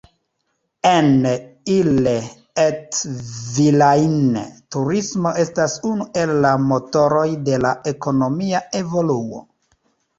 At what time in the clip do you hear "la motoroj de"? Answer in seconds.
6.49-7.65